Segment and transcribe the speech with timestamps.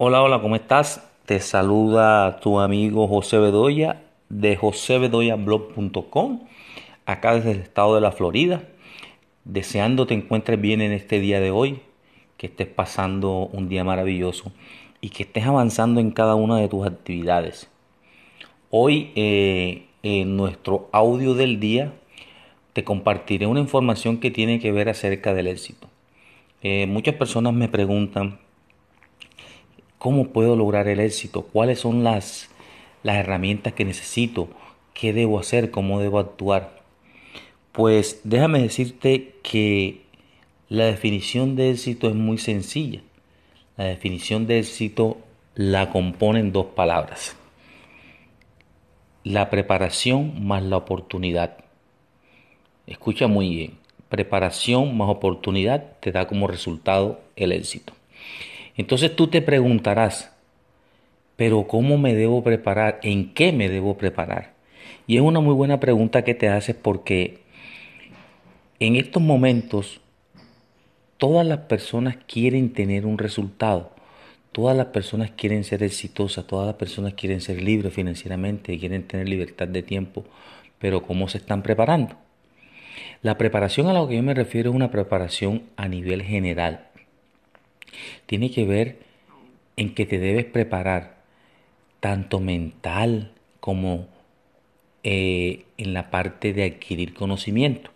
[0.00, 1.10] Hola, hola, ¿cómo estás?
[1.26, 6.46] Te saluda tu amigo José Bedoya de josebedoyablog.com,
[7.04, 8.62] acá desde el estado de la Florida.
[9.44, 11.80] Deseando te encuentres bien en este día de hoy,
[12.36, 14.52] que estés pasando un día maravilloso
[15.00, 17.68] y que estés avanzando en cada una de tus actividades.
[18.70, 21.92] Hoy eh, en nuestro audio del día
[22.72, 25.88] te compartiré una información que tiene que ver acerca del éxito.
[26.62, 28.38] Eh, muchas personas me preguntan
[29.98, 32.48] cómo puedo lograr el éxito, cuáles son las,
[33.02, 34.48] las herramientas que necesito,
[34.94, 36.78] qué debo hacer, cómo debo actuar.
[37.72, 40.02] Pues déjame decirte que
[40.68, 43.00] la definición de éxito es muy sencilla.
[43.76, 45.18] La definición de éxito
[45.54, 47.36] la componen dos palabras.
[49.24, 51.58] La preparación más la oportunidad.
[52.86, 53.78] Escucha muy bien.
[54.08, 57.92] Preparación más oportunidad te da como resultado el éxito.
[58.78, 60.32] Entonces tú te preguntarás,
[61.36, 63.00] pero ¿cómo me debo preparar?
[63.02, 64.54] ¿En qué me debo preparar?
[65.06, 67.40] Y es una muy buena pregunta que te haces porque
[68.78, 70.00] en estos momentos
[71.16, 73.90] todas las personas quieren tener un resultado.
[74.52, 79.28] Todas las personas quieren ser exitosas, todas las personas quieren ser libres financieramente, quieren tener
[79.28, 80.24] libertad de tiempo,
[80.78, 82.16] pero ¿cómo se están preparando?
[83.22, 86.87] La preparación a la que yo me refiero es una preparación a nivel general.
[88.26, 88.98] Tiene que ver
[89.76, 91.18] en que te debes preparar
[92.00, 94.06] tanto mental como
[95.04, 97.90] eh, en la parte de adquirir conocimiento.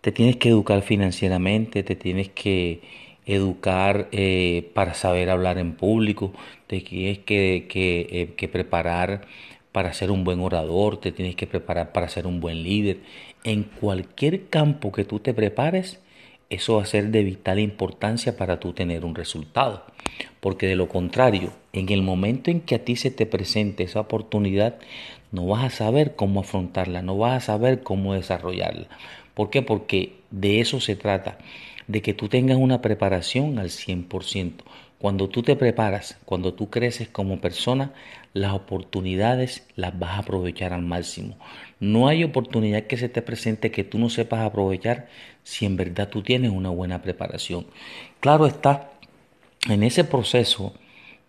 [0.00, 2.80] Te tienes que educar financieramente, te tienes que
[3.26, 6.32] educar eh, para saber hablar en público,
[6.68, 9.22] te tienes que, eh, que preparar
[9.72, 12.98] para ser un buen orador, te tienes que preparar para ser un buen líder.
[13.42, 16.00] En cualquier campo que tú te prepares,
[16.50, 19.84] eso va a ser de vital importancia para tú tener un resultado.
[20.40, 24.00] Porque de lo contrario, en el momento en que a ti se te presente esa
[24.00, 24.76] oportunidad,
[25.32, 28.88] no vas a saber cómo afrontarla, no vas a saber cómo desarrollarla.
[29.34, 29.62] ¿Por qué?
[29.62, 31.38] Porque de eso se trata,
[31.88, 34.52] de que tú tengas una preparación al 100%.
[34.98, 37.92] Cuando tú te preparas, cuando tú creces como persona,
[38.32, 41.36] las oportunidades las vas a aprovechar al máximo.
[41.80, 45.08] No hay oportunidad que se te presente que tú no sepas aprovechar
[45.42, 47.66] si en verdad tú tienes una buena preparación.
[48.20, 48.90] Claro está,
[49.68, 50.72] en ese proceso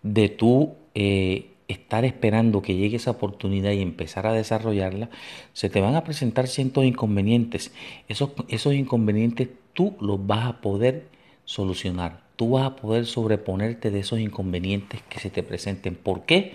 [0.02, 5.10] de tú eh, estar esperando que llegue esa oportunidad y empezar a desarrollarla,
[5.52, 7.72] se te van a presentar cientos de inconvenientes.
[8.08, 11.06] Esos, esos inconvenientes tú los vas a poder
[11.44, 12.27] solucionar.
[12.38, 15.96] Tú vas a poder sobreponerte de esos inconvenientes que se te presenten.
[15.96, 16.54] ¿Por qué?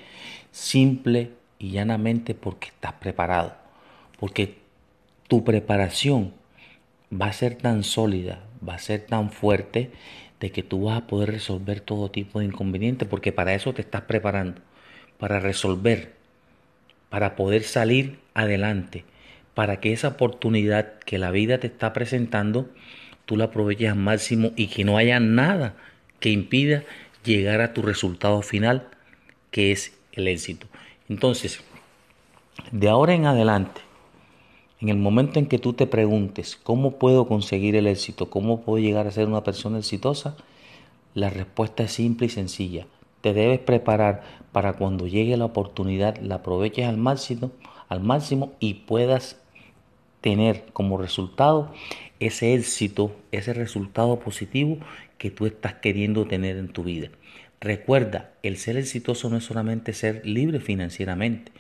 [0.54, 3.54] Simple y llanamente porque estás preparado.
[4.18, 4.56] Porque
[5.28, 6.32] tu preparación
[7.12, 9.92] va a ser tan sólida, va a ser tan fuerte
[10.40, 13.82] de que tú vas a poder resolver todo tipo de inconvenientes porque para eso te
[13.82, 14.62] estás preparando,
[15.18, 16.14] para resolver,
[17.10, 19.04] para poder salir adelante,
[19.54, 22.70] para que esa oportunidad que la vida te está presentando
[23.26, 25.76] tú la aproveches al máximo y que no haya nada
[26.20, 26.84] que impida
[27.24, 28.88] llegar a tu resultado final,
[29.52, 30.68] que es el éxito.
[31.10, 31.62] Entonces,
[32.72, 33.82] de ahora en adelante,
[34.80, 38.30] en el momento en que tú te preguntes, ¿cómo puedo conseguir el éxito?
[38.30, 40.36] ¿Cómo puedo llegar a ser una persona exitosa?
[41.14, 42.86] La respuesta es simple y sencilla.
[43.22, 47.52] Te debes preparar para cuando llegue la oportunidad, la aproveches al máximo,
[47.88, 49.40] al máximo y puedas
[50.20, 51.72] tener como resultado
[52.26, 54.80] ese éxito, ese resultado positivo
[55.18, 57.10] que tú estás queriendo tener en tu vida.
[57.62, 61.52] Recuerda, el ser exitoso no es solamente ser libre financieramente,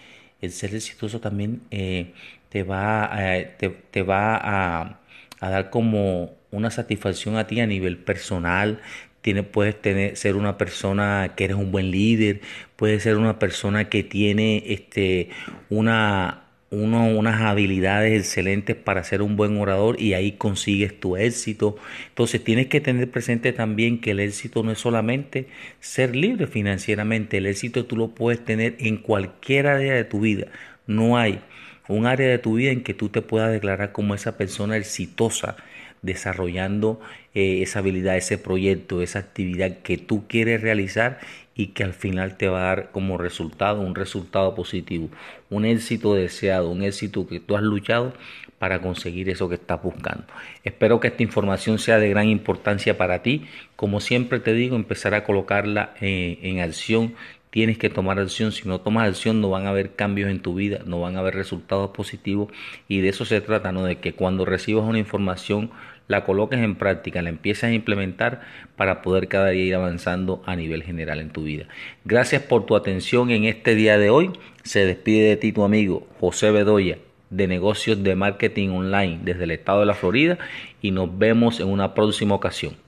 [0.41, 2.11] el ser exitoso también eh,
[2.49, 3.09] te va,
[3.57, 4.99] te, va a,
[5.39, 8.81] dar como una satisfacción a ti a nivel personal.
[9.21, 12.41] Tiene, puedes tener, ser una persona que eres un buen líder,
[12.75, 15.29] puedes ser una persona que tiene este,
[15.69, 16.42] una,
[16.73, 21.75] unas habilidades excelentes para ser un buen orador y ahí consigues tu éxito.
[22.09, 25.47] Entonces tienes que tener presente también que el éxito no es solamente
[25.79, 30.47] ser libre financieramente, el éxito tú lo puedes tener en cualquier área de tu vida.
[30.87, 31.39] No hay
[31.87, 35.57] un área de tu vida en que tú te puedas declarar como esa persona exitosa
[36.01, 36.99] desarrollando
[37.33, 41.19] eh, esa habilidad, ese proyecto, esa actividad que tú quieres realizar
[41.55, 45.09] y que al final te va a dar como resultado un resultado positivo,
[45.49, 48.13] un éxito deseado, un éxito que tú has luchado
[48.59, 50.23] para conseguir eso que estás buscando.
[50.63, 53.45] Espero que esta información sea de gran importancia para ti.
[53.75, 57.13] Como siempre te digo, empezar a colocarla eh, en acción
[57.53, 58.51] tienes que tomar acción.
[58.51, 61.19] Si no tomas acción, no van a haber cambios en tu vida, no van a
[61.19, 62.51] haber resultados positivos.
[62.87, 63.83] Y de eso se trata, ¿no?
[63.83, 65.69] De que cuando recibas una información,
[66.07, 68.41] la coloques en práctica, la empieces a implementar
[68.75, 71.67] para poder cada día ir avanzando a nivel general en tu vida.
[72.05, 74.31] Gracias por tu atención en este día de hoy.
[74.63, 76.97] Se despide de ti tu amigo José Bedoya
[77.29, 80.39] de negocios de marketing online desde el estado de la Florida
[80.81, 82.82] y nos vemos en una próxima ocasión.